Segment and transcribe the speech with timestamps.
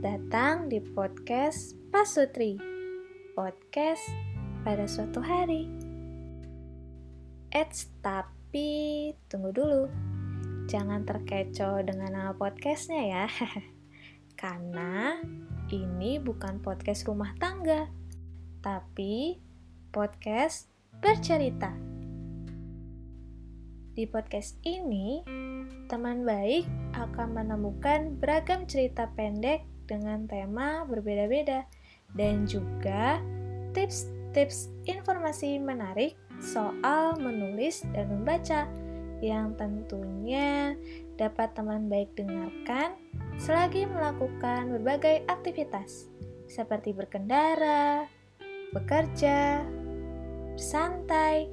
[0.00, 2.56] datang di podcast Pasutri.
[3.36, 4.00] Podcast
[4.64, 5.68] pada suatu hari.
[7.52, 9.92] Eits, tapi tunggu dulu.
[10.72, 13.26] Jangan terkecoh dengan nama podcastnya ya.
[14.40, 15.20] Karena
[15.68, 17.92] ini bukan podcast rumah tangga,
[18.64, 19.36] tapi
[19.92, 20.72] podcast
[21.04, 21.76] bercerita.
[23.92, 25.20] Di podcast ini,
[25.92, 26.64] teman baik
[26.96, 31.66] akan menemukan beragam cerita pendek dengan tema berbeda-beda
[32.14, 33.18] dan juga
[33.74, 38.70] tips-tips informasi menarik soal menulis dan membaca
[39.20, 40.78] yang tentunya
[41.20, 42.96] dapat teman baik dengarkan
[43.36, 46.08] selagi melakukan berbagai aktivitas
[46.48, 48.08] seperti berkendara,
[48.72, 49.62] bekerja,
[50.56, 51.46] bersantai,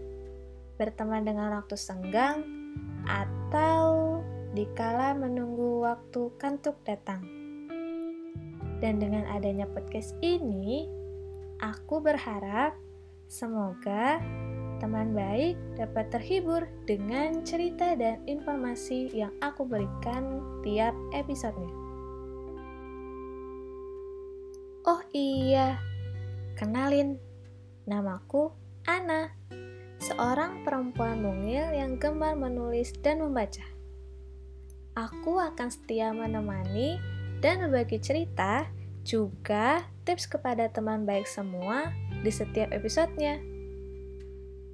[0.81, 2.41] berteman dengan waktu senggang,
[3.05, 4.19] atau
[4.57, 7.36] dikala menunggu waktu kantuk datang.
[8.77, 10.85] Dan dengan adanya podcast ini,
[11.61, 12.77] aku berharap
[13.25, 14.21] semoga
[14.77, 21.73] teman baik dapat terhibur dengan cerita dan informasi yang aku berikan tiap episodenya.
[24.87, 25.81] Oh iya,
[26.55, 27.17] kenalin,
[27.89, 28.53] namaku
[28.87, 29.35] Ana
[29.99, 33.65] seorang perempuan mungil yang gemar menulis dan membaca.
[34.95, 38.65] Aku akan setia menemani dan berbagi cerita,
[39.07, 43.39] juga tips kepada teman baik semua di setiap episodenya.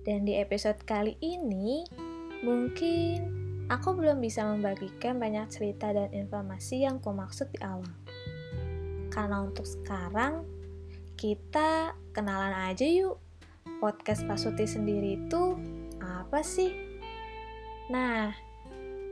[0.03, 1.87] Dan di episode kali ini,
[2.43, 3.29] mungkin
[3.71, 7.87] aku belum bisa membagikan banyak cerita dan informasi yang kumaksud di awal.
[9.13, 10.43] Karena untuk sekarang,
[11.15, 13.21] kita kenalan aja yuk
[13.79, 15.55] podcast Pasuti sendiri itu
[16.01, 16.73] apa sih?
[17.93, 18.33] Nah,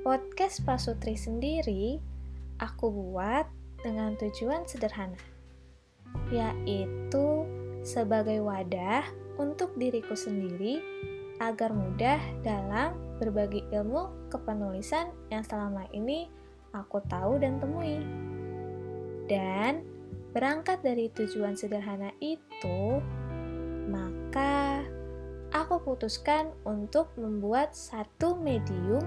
[0.02, 2.11] podcast Pasutri sendiri
[2.61, 3.49] aku buat
[3.82, 5.17] dengan tujuan sederhana,
[6.30, 7.49] yaitu
[7.82, 9.02] sebagai wadah
[9.42, 10.77] untuk diriku sendiri
[11.42, 16.30] agar mudah dalam berbagi ilmu kepenulisan yang selama ini
[16.77, 17.98] aku tahu dan temui.
[19.26, 19.82] Dan
[20.38, 23.02] berangkat dari tujuan sederhana itu,
[23.89, 24.86] maka
[25.50, 29.02] aku putuskan untuk membuat satu medium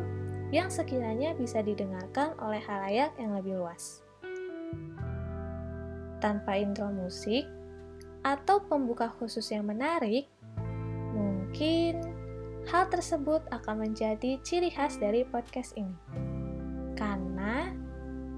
[0.53, 4.05] yang sekiranya bisa didengarkan oleh halayak yang lebih luas.
[6.21, 7.45] Tanpa intro musik
[8.25, 10.29] atau pembuka khusus yang menarik,
[11.13, 12.01] mungkin
[12.69, 15.97] hal tersebut akan menjadi ciri khas dari podcast ini.
[16.97, 17.69] Karena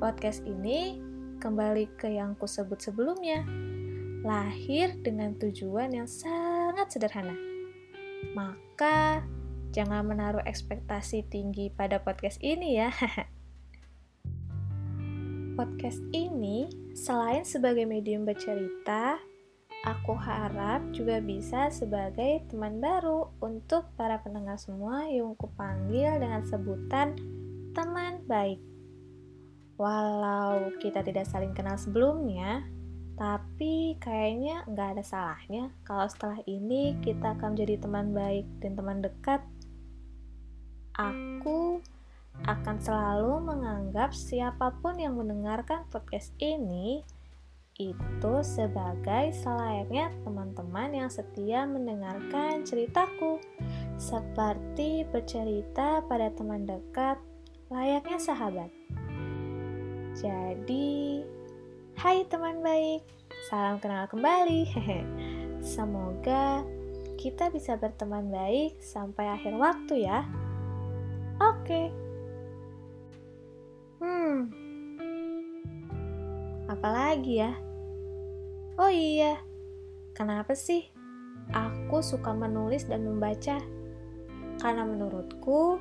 [0.03, 0.99] podcast ini
[1.39, 3.47] kembali ke yang kusebut sebelumnya,
[4.27, 7.37] lahir dengan tujuan yang sangat sederhana.
[8.35, 9.23] Maka,
[9.77, 12.89] jangan menaruh ekspektasi tinggi pada podcast ini ya.
[15.61, 19.21] podcast ini, selain sebagai medium bercerita,
[19.85, 27.17] aku harap juga bisa sebagai teman baru untuk para pendengar semua yang kupanggil dengan sebutan
[27.77, 28.61] teman baik.
[29.77, 32.65] Walau kita tidak saling kenal sebelumnya,
[33.17, 39.01] tapi kayaknya nggak ada salahnya kalau setelah ini kita akan menjadi teman baik dan teman
[39.01, 39.41] dekat.
[40.97, 41.85] Aku
[42.49, 47.05] akan selalu menganggap siapa pun yang mendengarkan podcast ini
[47.77, 53.37] itu sebagai selayaknya teman-teman yang setia mendengarkan ceritaku,
[54.01, 57.21] seperti bercerita pada teman dekat,
[57.69, 58.73] layaknya sahabat.
[60.17, 61.21] Jadi,
[61.97, 63.05] Hai teman baik,
[63.49, 64.69] salam kenal kembali.
[65.77, 66.61] Semoga
[67.21, 70.46] kita bisa berteman baik sampai akhir waktu ya.
[71.41, 71.93] Oke.
[74.01, 74.53] Hmm.
[76.69, 77.53] Apalagi ya?
[78.77, 79.41] Oh iya.
[80.17, 80.89] Kenapa sih
[81.53, 83.61] aku suka menulis dan membaca?
[84.57, 85.77] Karena menurutku,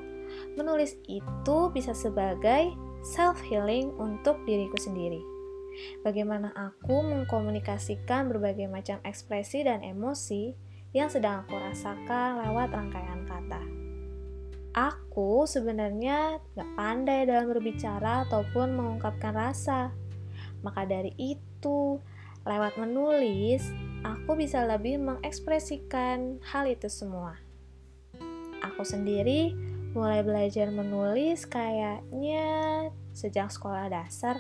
[0.60, 2.76] menulis itu bisa sebagai
[3.06, 5.36] self healing untuk diriku sendiri
[6.02, 10.56] bagaimana aku mengkomunikasikan berbagai macam ekspresi dan emosi
[10.96, 13.85] yang sedang aku rasakan lewat rangkaian kata.
[14.76, 19.96] Aku sebenarnya gak pandai dalam berbicara ataupun mengungkapkan rasa.
[20.68, 22.04] Maka dari itu,
[22.44, 23.64] lewat menulis,
[24.04, 27.40] aku bisa lebih mengekspresikan hal itu semua.
[28.60, 29.56] Aku sendiri
[29.96, 32.44] mulai belajar menulis kayaknya
[33.16, 34.36] sejak sekolah dasar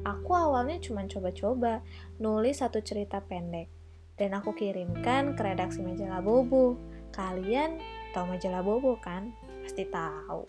[0.00, 1.84] Aku awalnya cuma coba-coba
[2.16, 3.68] nulis satu cerita pendek
[4.16, 6.80] dan aku kirimkan ke redaksi majalah Bobo.
[7.12, 7.76] Kalian
[8.12, 9.34] tahu majalah Bobo kan?
[9.62, 10.44] Pasti tahu.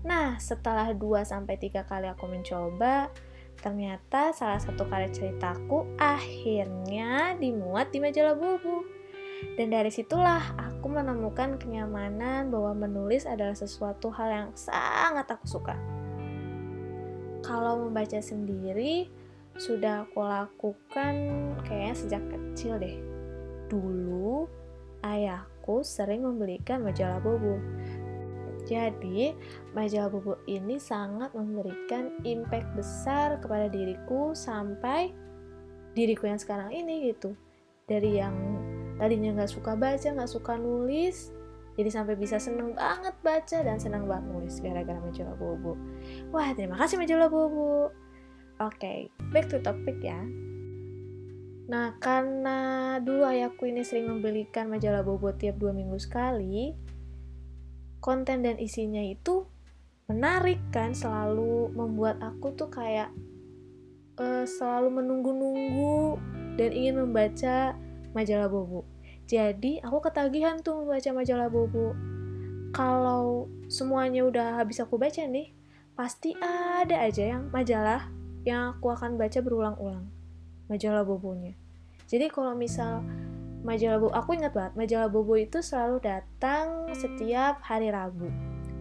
[0.00, 3.12] Nah, setelah 2 sampai 3 kali aku mencoba,
[3.60, 8.84] ternyata salah satu karya ceritaku akhirnya dimuat di majalah Bobo.
[9.56, 15.76] Dan dari situlah aku menemukan kenyamanan bahwa menulis adalah sesuatu hal yang sangat aku suka.
[17.40, 19.08] Kalau membaca sendiri,
[19.56, 21.14] sudah aku lakukan
[21.64, 22.96] kayaknya sejak kecil deh.
[23.68, 24.44] Dulu,
[25.60, 27.60] ayahku sering membelikan majalah Bobo.
[28.64, 29.36] Jadi,
[29.76, 35.12] majalah Bobo ini sangat memberikan impact besar kepada diriku sampai
[35.92, 37.36] diriku yang sekarang ini gitu.
[37.84, 38.36] Dari yang
[38.96, 41.32] tadinya nggak suka baca nggak suka nulis
[41.80, 45.72] jadi sampai bisa seneng banget baca dan seneng banget nulis gara-gara majalah Bobo
[46.36, 47.88] wah terima kasih majalah Bobo
[48.60, 50.20] oke okay, back to topic ya
[51.70, 56.74] nah karena dulu ayahku ini sering membelikan majalah Bobo tiap dua minggu sekali
[58.02, 59.46] konten dan isinya itu
[60.10, 63.14] menarik kan selalu membuat aku tuh kayak
[64.18, 66.18] uh, selalu menunggu-nunggu
[66.58, 67.78] dan ingin membaca
[68.10, 68.82] majalah Bobo.
[69.30, 71.94] Jadi aku ketagihan tuh membaca majalah Bobo.
[72.74, 75.54] Kalau semuanya udah habis aku baca nih,
[75.94, 78.10] pasti ada aja yang majalah
[78.42, 80.10] yang aku akan baca berulang-ulang.
[80.66, 81.59] Majalah Bobonya.
[82.10, 83.06] Jadi kalau misal
[83.62, 88.26] majalah Bobo, aku ingat banget, majalah Bobo itu selalu datang setiap hari Rabu,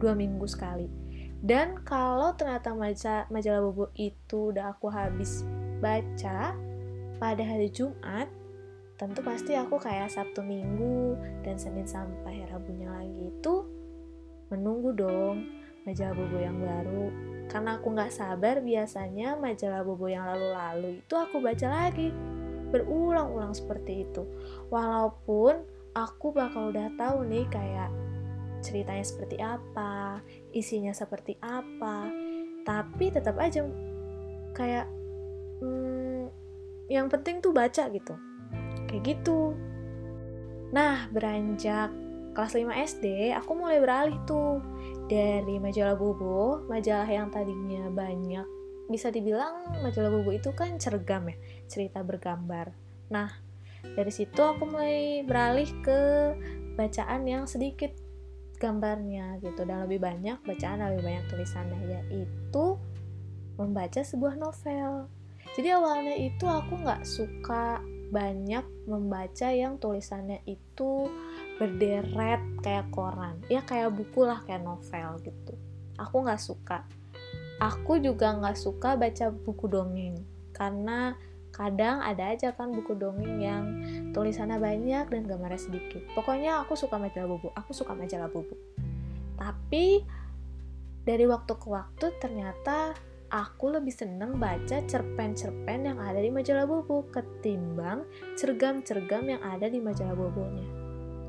[0.01, 0.89] dua minggu sekali.
[1.39, 2.73] Dan kalau ternyata
[3.29, 5.45] majalah Bobo itu udah aku habis
[5.77, 6.57] baca
[7.21, 8.25] pada hari Jumat,
[8.97, 11.13] tentu pasti aku kayak Sabtu Minggu
[11.45, 13.63] dan Senin sampai Rabunya lagi itu
[14.49, 15.45] menunggu dong
[15.85, 17.05] majalah Bobo yang baru
[17.47, 22.11] karena aku nggak sabar biasanya majalah Bobo yang lalu-lalu itu aku baca lagi
[22.69, 24.23] berulang-ulang seperti itu
[24.69, 25.65] walaupun
[25.97, 27.89] aku bakal udah tahu nih kayak
[28.59, 30.19] ceritanya seperti apa
[30.53, 32.11] isinya seperti apa
[32.67, 33.65] tapi tetap aja
[34.53, 34.85] kayak
[35.63, 36.27] hmm,
[36.91, 38.13] yang penting tuh baca gitu
[38.89, 39.53] Kayak gitu.
[40.73, 41.93] Nah, beranjak
[42.33, 43.05] kelas 5 SD,
[43.37, 44.57] aku mulai beralih tuh
[45.05, 48.45] dari majalah Bobo, majalah yang tadinya banyak.
[48.89, 51.37] Bisa dibilang majalah Bobo itu kan cergam ya,
[51.69, 52.73] cerita bergambar.
[53.13, 53.29] Nah,
[53.95, 55.99] dari situ aku mulai beralih ke
[56.73, 57.93] bacaan yang sedikit
[58.59, 62.75] gambarnya gitu dan lebih banyak bacaan lebih banyak tulisannya yaitu
[63.55, 65.07] membaca sebuah novel.
[65.55, 71.07] Jadi awalnya itu aku nggak suka banyak membaca yang tulisannya itu
[71.61, 75.53] berderet kayak koran ya kayak buku lah kayak novel gitu
[76.01, 76.89] aku nggak suka
[77.59, 80.15] aku juga nggak suka baca buku dongeng
[80.55, 81.15] karena
[81.51, 83.63] kadang ada aja kan buku dongeng yang
[84.15, 88.55] tulisannya banyak dan gambarnya sedikit pokoknya aku suka majalah buku aku suka majalah buku
[89.35, 90.07] tapi
[91.03, 92.95] dari waktu ke waktu ternyata
[93.29, 99.77] aku lebih seneng baca cerpen-cerpen yang ada di majalah Bobo ketimbang cergam-cergam yang ada di
[99.77, 100.78] majalah Bobonya.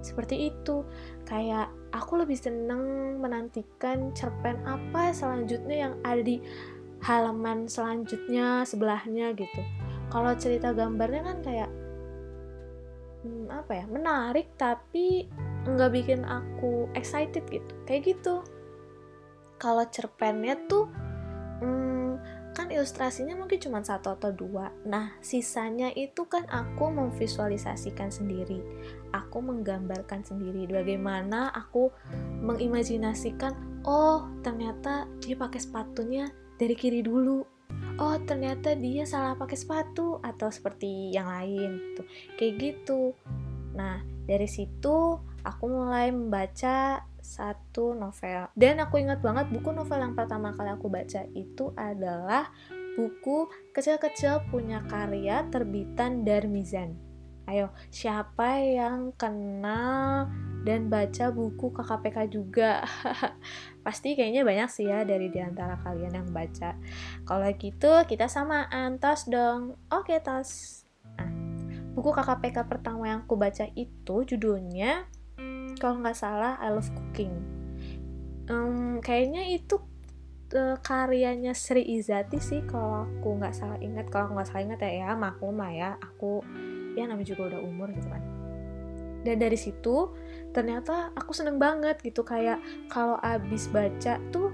[0.01, 0.83] Seperti itu,
[1.29, 6.41] kayak aku lebih seneng menantikan cerpen apa selanjutnya yang ada di
[7.01, 9.63] halaman selanjutnya sebelahnya gitu.
[10.13, 11.71] Kalau cerita gambarnya kan kayak
[13.25, 15.29] hmm, apa ya menarik tapi
[15.65, 17.73] nggak bikin aku excited gitu.
[17.89, 18.45] Kayak gitu.
[19.61, 20.89] Kalau cerpennya tuh
[21.61, 21.90] hmm,
[22.53, 24.75] kan ilustrasinya mungkin cuma satu atau dua.
[24.87, 28.61] Nah, sisanya itu kan aku memvisualisasikan sendiri.
[29.15, 31.91] Aku menggambarkan sendiri bagaimana aku
[32.43, 37.43] mengimajinasikan, oh ternyata dia pakai sepatunya dari kiri dulu.
[38.01, 42.07] Oh, ternyata dia salah pakai sepatu atau seperti yang lain tuh.
[42.37, 43.13] Kayak gitu.
[43.77, 48.51] Nah, dari situ aku mulai membaca satu novel.
[48.57, 52.51] Dan aku ingat banget buku novel yang pertama kali aku baca itu adalah
[52.99, 57.11] buku kecil-kecil punya karya terbitan Darmizan.
[57.51, 60.31] Ayo, siapa yang kenal
[60.63, 62.87] dan baca buku KKPK juga?
[63.85, 66.79] Pasti kayaknya banyak sih ya dari di antara kalian yang baca.
[67.27, 69.75] Kalau gitu, kita sama Antos dong.
[69.91, 70.85] Oke, Tos.
[71.19, 71.27] Nah,
[71.99, 75.11] buku KKPK pertama yang aku baca itu judulnya
[75.81, 77.33] kalau nggak salah I Love Cooking.
[78.53, 79.81] Um, kayaknya itu
[80.53, 84.13] uh, karyanya Sri Izati sih kalau aku nggak salah ingat.
[84.13, 86.45] Kalau nggak salah ingat ya ya maklum ya aku
[86.95, 88.23] ya namanya juga udah umur gitu kan.
[89.25, 90.13] Dan dari situ
[90.53, 92.61] ternyata aku seneng banget gitu kayak
[92.93, 94.53] kalau abis baca tuh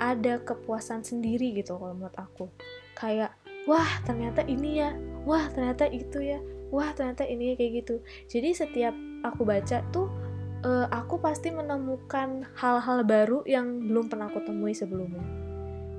[0.00, 2.50] ada kepuasan sendiri gitu kalau menurut aku.
[2.98, 3.36] Kayak
[3.70, 4.90] wah ternyata ini ya
[5.22, 6.42] wah ternyata itu ya
[6.74, 7.94] wah ternyata ini kayak gitu.
[8.26, 10.23] Jadi setiap aku baca tuh
[10.64, 15.22] uh, aku pasti menemukan hal-hal baru yang belum pernah aku temui sebelumnya.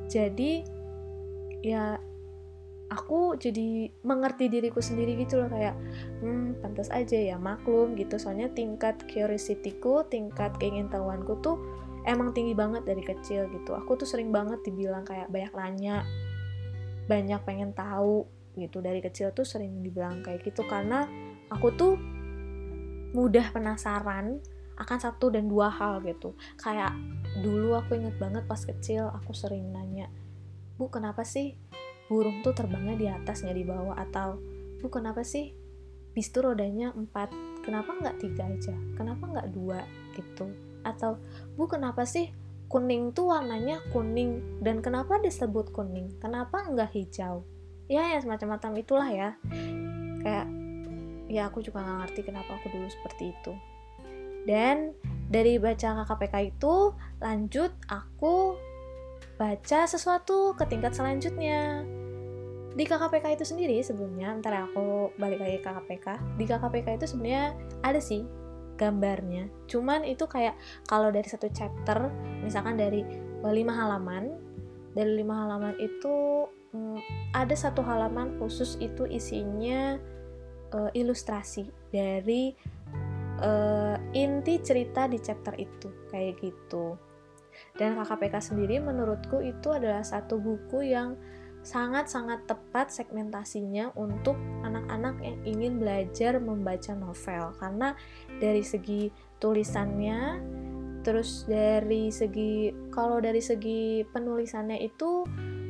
[0.10, 0.65] Jadi
[1.65, 1.98] ya
[2.89, 5.74] aku jadi mengerti diriku sendiri gitu loh kayak
[6.22, 8.17] hmm pantas aja ya maklum gitu.
[8.17, 11.57] Soalnya tingkat curiosity-ku tingkat keingintahuanku tuh
[12.05, 13.77] emang tinggi banget dari kecil gitu.
[13.77, 16.05] Aku tuh sering banget dibilang kayak banyak nanya
[17.05, 18.25] banyak pengen tahu
[18.57, 18.81] gitu.
[18.81, 21.05] Dari kecil tuh sering dibilang kayak gitu karena
[21.50, 21.93] aku tuh
[23.15, 24.43] mudah penasaran
[24.75, 26.36] akan satu dan dua hal gitu.
[26.60, 26.96] Kayak
[27.39, 30.08] dulu aku inget banget pas kecil aku sering nanya
[30.75, 31.55] bu kenapa sih
[32.12, 33.96] burung tuh terbangnya di atas nggak di bawah?
[33.98, 34.39] Atau
[34.84, 35.55] bu kenapa sih
[36.12, 37.32] bis tuh rodanya empat?
[37.63, 38.75] Kenapa nggak tiga aja?
[39.00, 39.82] Kenapa nggak dua?
[40.13, 40.51] Gitu.
[40.84, 41.17] Atau
[41.55, 42.29] bu kenapa sih
[42.67, 44.62] kuning tuh warnanya kuning?
[44.62, 46.20] Dan kenapa disebut kuning?
[46.20, 47.48] Kenapa nggak hijau?
[47.88, 49.29] Ya ya semacam-macam itulah ya.
[50.22, 50.48] Kayak
[51.25, 53.53] ya aku juga nggak ngerti kenapa aku dulu seperti itu
[54.46, 54.94] dan
[55.30, 58.56] dari baca KKPK itu lanjut aku
[59.36, 61.84] baca sesuatu ke tingkat selanjutnya.
[62.75, 67.46] Di KKPK itu sendiri sebelumnya ntar aku balik lagi ke KKPK di KKPK itu sebenarnya
[67.82, 68.24] ada sih
[68.75, 69.48] gambarnya.
[69.72, 72.12] Cuman itu kayak kalau dari satu chapter
[72.44, 73.02] misalkan dari
[73.46, 74.36] lima halaman
[74.96, 77.00] dari lima halaman itu hmm,
[77.36, 80.00] ada satu halaman khusus itu isinya
[80.72, 82.56] uh, ilustrasi dari
[83.42, 86.96] uh, inti cerita di chapter itu kayak gitu.
[87.75, 91.15] Dan KKPK sendiri menurutku itu adalah satu buku yang
[91.65, 97.56] sangat-sangat tepat segmentasinya untuk anak-anak yang ingin belajar membaca novel.
[97.58, 97.98] Karena
[98.38, 99.10] dari segi
[99.42, 100.20] tulisannya
[101.01, 105.22] terus dari segi kalau dari segi penulisannya itu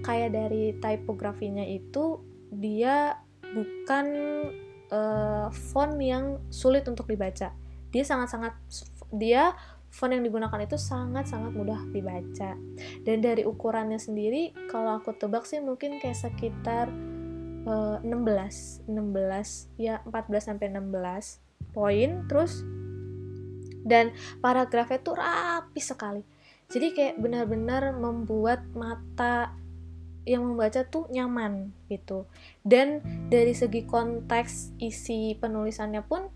[0.03, 2.23] kayak dari tipografinya itu
[2.55, 4.05] dia bukan
[4.91, 7.53] uh, font yang sulit untuk dibaca.
[7.89, 8.53] Dia sangat-sangat
[9.15, 9.55] dia
[9.93, 12.59] font yang digunakan itu sangat-sangat mudah dibaca.
[13.07, 16.91] Dan dari ukurannya sendiri kalau aku tebak sih mungkin kayak sekitar
[17.65, 22.63] uh, 16, 16 ya 14 sampai 16 poin terus
[23.85, 26.23] dan paragrafnya tuh rapi sekali.
[26.65, 29.53] Jadi kayak benar-benar membuat mata
[30.25, 32.25] yang membaca tuh nyaman gitu.
[32.65, 36.27] Dan dari segi konteks isi penulisannya pun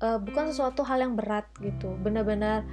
[0.00, 1.92] uh, bukan sesuatu hal yang berat gitu.
[2.00, 2.64] Benar-benar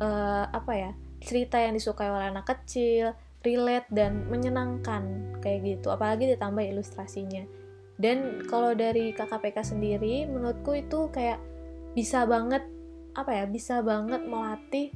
[0.00, 3.12] uh, apa ya cerita yang disukai oleh anak kecil
[3.44, 5.92] relate dan menyenangkan kayak gitu.
[5.92, 7.44] Apalagi ditambah ilustrasinya.
[7.98, 11.42] Dan kalau dari KKPK sendiri menurutku itu kayak
[11.92, 12.62] bisa banget
[13.18, 14.94] apa ya bisa banget melatih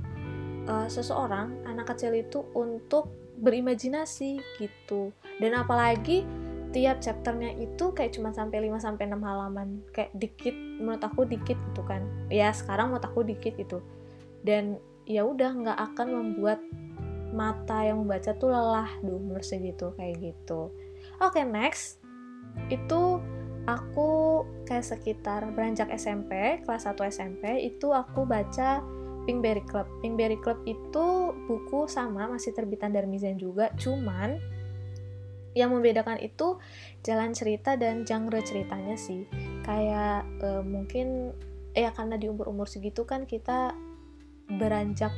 [0.71, 5.15] uh, seseorang anak kecil itu untuk berimajinasi gitu.
[5.41, 6.25] Dan apalagi
[6.73, 9.69] tiap chapternya itu kayak cuma sampai 5 sampai 6 halaman.
[9.93, 12.03] Kayak dikit menurut aku dikit gitu kan.
[12.33, 13.85] Ya sekarang menurut aku dikit gitu.
[14.43, 16.61] Dan ya udah nggak akan membuat
[17.33, 18.89] mata yang membaca tuh lelah.
[19.05, 20.73] Duh menurut gitu kayak gitu.
[21.21, 22.01] Oke okay, next.
[22.69, 23.21] Itu
[23.69, 28.83] aku kayak sekitar beranjak SMP kelas 1 SMP itu aku baca
[29.25, 29.87] Pinkberry Club.
[30.03, 31.07] Pinkberry Club itu
[31.47, 33.07] buku sama masih terbitan dari
[33.39, 34.39] juga, cuman
[35.53, 36.57] yang membedakan itu
[37.05, 39.29] jalan cerita dan genre ceritanya sih.
[39.63, 41.37] Kayak e, mungkin
[41.77, 43.77] ya karena di umur-umur segitu kan kita
[44.49, 45.13] beranjak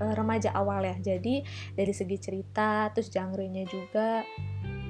[0.00, 0.96] e, remaja awal ya.
[0.96, 1.44] Jadi
[1.76, 4.24] dari segi cerita terus genrenya juga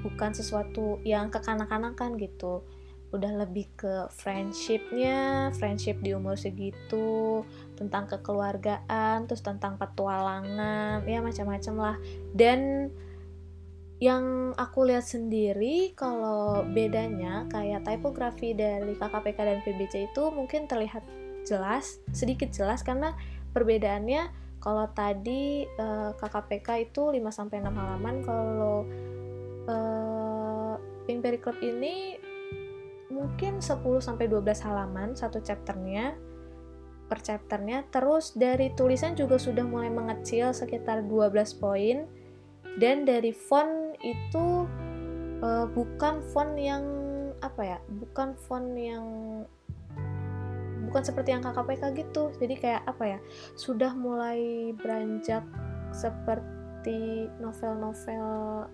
[0.07, 2.63] bukan sesuatu yang kekanak-kanakan gitu
[3.09, 7.41] udah lebih ke friendshipnya friendship di umur segitu
[7.73, 11.97] tentang kekeluargaan terus tentang petualangan ya macam-macam lah.
[12.37, 12.93] Dan
[13.99, 21.03] yang aku lihat sendiri kalau bedanya kayak tipografi dari KKPK dan PBC itu mungkin terlihat
[21.43, 23.17] jelas sedikit jelas karena
[23.51, 24.31] perbedaannya
[24.63, 28.87] kalau tadi eh, KKPK itu 5 sampai 6 halaman kalau
[31.09, 32.21] Pink Berry Club ini
[33.19, 36.15] mungkin 10 sampai 12 halaman satu chapternya
[37.11, 37.83] per chapternya.
[37.91, 42.07] Terus dari tulisan juga sudah mulai mengecil sekitar 12 poin.
[42.79, 44.69] Dan dari font itu
[45.43, 46.85] uh, bukan font yang
[47.43, 49.07] apa ya bukan font yang
[50.87, 52.31] bukan seperti yang KKPK gitu.
[52.39, 53.19] Jadi kayak apa ya
[53.59, 55.43] sudah mulai beranjak
[55.91, 58.69] seperti novel-novel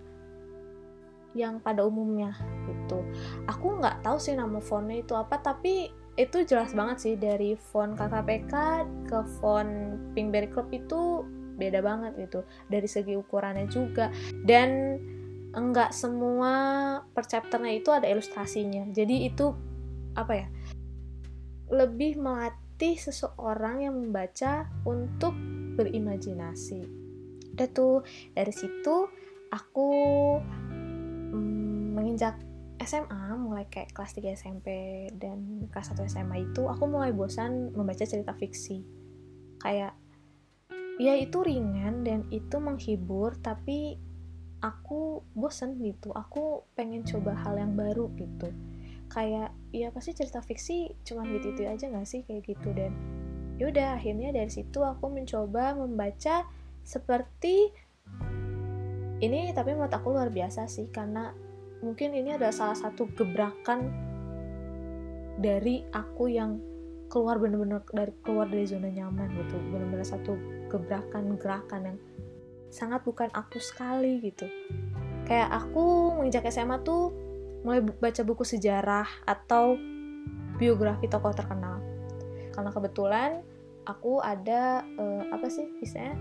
[1.35, 2.33] yang pada umumnya
[2.65, 3.03] gitu.
[3.51, 7.91] Aku nggak tahu sih nama fontnya itu apa tapi itu jelas banget sih dari font
[7.99, 8.53] KKPK
[9.11, 11.27] ke font Pinkberry Club itu
[11.59, 12.47] beda banget gitu.
[12.71, 14.07] Dari segi ukurannya juga.
[14.31, 14.95] Dan
[15.55, 16.51] enggak semua
[17.11, 18.87] per chapternya itu ada ilustrasinya.
[18.95, 19.51] Jadi itu
[20.15, 20.47] apa ya
[21.67, 25.35] lebih melatih seseorang yang membaca untuk
[25.75, 26.85] berimajinasi.
[27.55, 29.11] Udah tuh dari situ
[29.51, 29.89] aku
[31.95, 32.35] menginjak
[32.75, 34.67] SMA mulai kayak kelas 3 SMP
[35.15, 38.83] dan kelas 1 SMA itu aku mulai bosan membaca cerita fiksi.
[39.63, 39.95] Kayak
[40.99, 43.95] ya itu ringan dan itu menghibur tapi
[44.59, 46.11] aku bosen gitu.
[46.11, 48.51] Aku pengen coba hal yang baru gitu.
[49.07, 52.75] Kayak ya pasti cerita fiksi cuma gitu itu aja gak sih kayak gitu?
[52.75, 52.91] Dan
[53.55, 56.43] yaudah akhirnya dari situ aku mencoba membaca
[56.83, 57.71] seperti
[59.23, 60.91] ini tapi menurut aku luar biasa sih.
[60.91, 61.44] Karena
[61.83, 63.91] mungkin ini adalah salah satu gebrakan
[65.39, 66.59] dari aku yang
[67.11, 69.55] keluar bener-bener dari keluar dari zona nyaman gitu.
[69.71, 70.35] Bener-bener satu
[70.71, 71.97] gebrakan gerakan yang
[72.71, 74.47] sangat bukan aku sekali gitu.
[75.25, 77.11] Kayak aku menginjak SMA tuh
[77.65, 79.73] mulai baca buku sejarah atau
[80.61, 81.81] biografi tokoh terkenal.
[82.53, 83.31] Karena kebetulan
[83.85, 86.17] aku ada uh, apa sih misalnya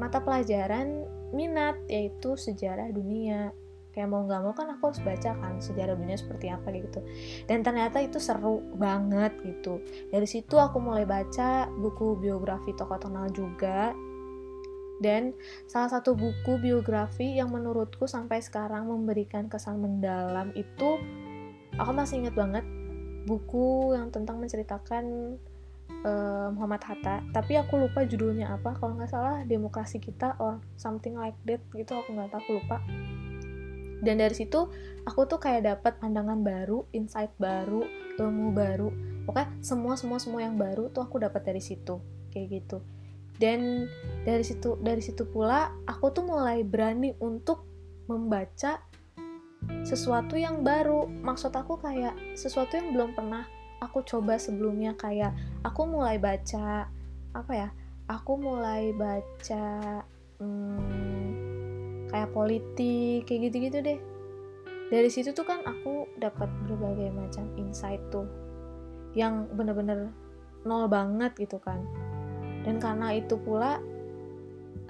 [0.00, 3.52] mata pelajaran minat yaitu sejarah dunia
[3.92, 7.00] kayak mau nggak mau kan aku harus baca kan sejarah dunia seperti apa gitu.
[7.44, 9.84] Dan ternyata itu seru banget gitu.
[10.08, 13.92] Dari situ aku mulai baca buku biografi tokoh terkenal juga.
[15.02, 15.34] Dan
[15.66, 20.96] salah satu buku biografi yang menurutku sampai sekarang memberikan kesan mendalam itu
[21.74, 22.64] aku masih ingat banget
[23.26, 25.36] buku yang tentang menceritakan
[26.06, 27.20] uh, Muhammad Hatta.
[27.34, 28.72] Tapi aku lupa judulnya apa.
[28.78, 31.92] Kalau nggak salah demokrasi kita or something like that gitu.
[31.98, 32.78] Aku nggak tahu aku lupa
[34.02, 34.66] dan dari situ
[35.06, 37.86] aku tuh kayak dapat pandangan baru insight baru
[38.18, 38.90] ilmu baru.
[39.22, 42.02] Pokoknya semua semua semua yang baru tuh aku dapat dari situ
[42.34, 42.82] kayak gitu.
[43.38, 43.86] Dan
[44.26, 47.62] dari situ dari situ pula aku tuh mulai berani untuk
[48.10, 48.82] membaca
[49.86, 51.06] sesuatu yang baru.
[51.06, 53.46] Maksud aku kayak sesuatu yang belum pernah
[53.78, 54.98] aku coba sebelumnya.
[54.98, 56.90] Kayak aku mulai baca
[57.32, 57.68] apa ya
[58.12, 59.64] aku mulai baca
[60.36, 61.31] hmm,
[62.12, 63.98] kayak politik kayak gitu-gitu deh.
[64.92, 68.28] Dari situ tuh kan aku dapat berbagai macam insight tuh
[69.16, 70.12] yang bener-bener
[70.68, 71.80] nol banget gitu kan.
[72.62, 73.80] Dan karena itu pula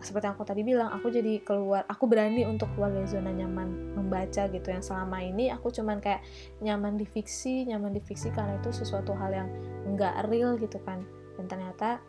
[0.02, 3.94] seperti yang aku tadi bilang aku jadi keluar aku berani untuk keluar dari zona nyaman
[3.94, 4.66] membaca gitu.
[4.66, 6.26] Yang selama ini aku cuman kayak
[6.58, 9.48] nyaman di fiksi nyaman di fiksi karena itu sesuatu hal yang
[9.94, 11.06] nggak real gitu kan.
[11.38, 12.02] Dan ternyata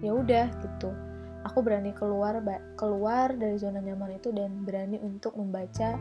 [0.00, 1.09] ya udah gitu
[1.44, 2.38] aku berani keluar
[2.76, 5.96] keluar dari zona nyaman itu dan berani untuk membaca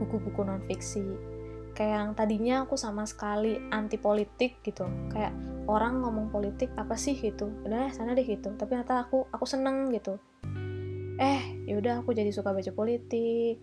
[0.00, 1.32] buku-buku non fiksi
[1.72, 4.84] kayak yang tadinya aku sama sekali anti politik gitu.
[5.10, 5.32] Kayak
[5.66, 7.48] orang ngomong politik apa sih gitu?
[7.64, 8.52] Udah sana deh gitu.
[8.54, 10.20] Tapi ternyata aku aku seneng gitu.
[11.16, 13.60] Eh yaudah aku jadi suka baca politik.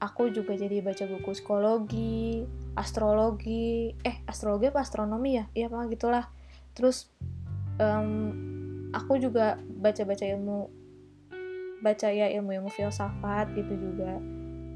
[0.00, 3.92] Aku juga jadi baca buku psikologi astrologi.
[4.00, 5.44] Eh astrologi apa astronomi ya?
[5.52, 6.24] Iya apa gitulah.
[6.72, 7.12] Terus
[7.76, 8.32] um,
[8.94, 10.70] aku juga baca-baca ilmu
[11.80, 14.20] baca ya ilmu-ilmu filsafat gitu juga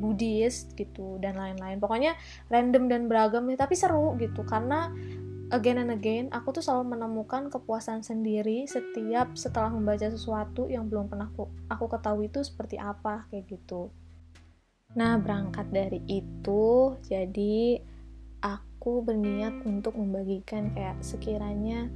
[0.00, 1.78] Buddhis gitu dan lain-lain.
[1.78, 2.18] Pokoknya
[2.50, 4.42] random dan beragam ya tapi seru gitu.
[4.42, 4.90] Karena
[5.54, 11.06] again and again aku tuh selalu menemukan kepuasan sendiri setiap setelah membaca sesuatu yang belum
[11.06, 13.92] pernah aku, aku ketahui itu seperti apa kayak gitu.
[14.98, 17.78] Nah berangkat dari itu jadi
[18.42, 21.88] aku berniat untuk membagikan kayak sekiranya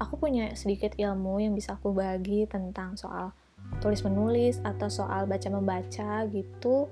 [0.00, 3.32] aku punya sedikit ilmu yang bisa aku bagi tentang soal
[3.82, 6.86] tulis menulis atau soal baca membaca gitu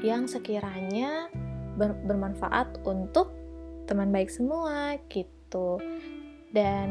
[0.00, 1.28] yang sekiranya
[1.78, 3.34] ber bermanfaat untuk
[3.88, 5.80] teman baik semua gitu.
[6.48, 6.88] Dan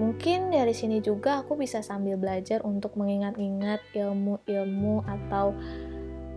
[0.00, 5.52] mungkin dari sini juga aku bisa sambil belajar untuk mengingat-ingat ilmu-ilmu atau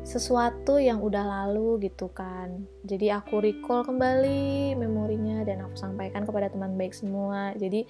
[0.08, 2.63] sesuatu yang udah lalu gitu kan.
[2.88, 7.52] Jadi aku recall kembali memorinya dan aku sampaikan kepada teman baik semua.
[7.60, 7.84] Jadi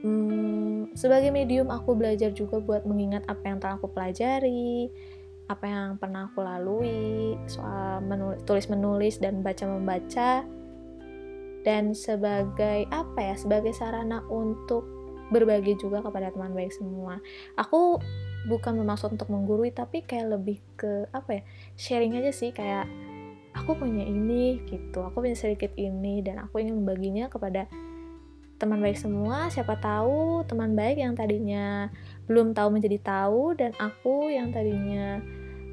[0.00, 4.88] hmm, sebagai medium aku belajar juga buat mengingat apa yang telah aku pelajari
[5.44, 10.40] apa yang pernah aku lalui soal menulis, tulis menulis dan baca membaca
[11.64, 14.88] dan sebagai apa ya sebagai sarana untuk
[15.32, 17.20] berbagi juga kepada teman baik semua.
[17.60, 18.00] Aku
[18.44, 21.42] bukan bermaksud untuk menggurui tapi kayak lebih ke apa ya
[21.80, 22.84] sharing aja sih kayak
[23.54, 25.00] aku punya ini gitu.
[25.06, 27.70] Aku punya sedikit ini dan aku ingin membaginya kepada
[28.58, 29.48] teman baik semua.
[29.48, 31.88] Siapa tahu teman baik yang tadinya
[32.26, 35.22] belum tahu menjadi tahu dan aku yang tadinya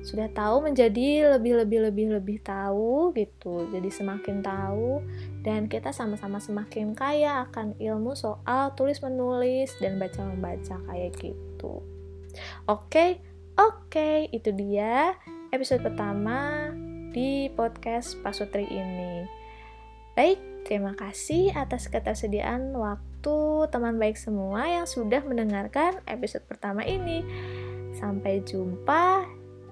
[0.01, 3.69] sudah tahu menjadi lebih lebih lebih lebih tahu gitu.
[3.69, 5.01] Jadi semakin tahu
[5.45, 12.00] dan kita sama-sama semakin kaya akan ilmu soal tulis menulis dan baca membaca kayak gitu
[12.67, 13.19] Oke,
[13.57, 15.15] oke, itu dia
[15.51, 16.71] episode pertama
[17.11, 19.27] di podcast Pasutri ini.
[20.15, 23.37] Baik, terima kasih atas ketersediaan waktu
[23.71, 27.23] teman baik semua yang sudah mendengarkan episode pertama ini.
[27.95, 29.27] Sampai jumpa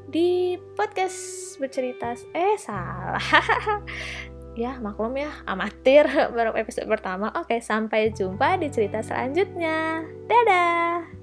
[0.10, 3.22] di podcast bercerita eh salah
[4.58, 11.19] ya maklum ya amatir baru episode pertama oke sampai jumpa di cerita selanjutnya dadah